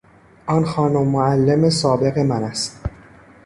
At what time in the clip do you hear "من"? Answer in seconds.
2.17-2.43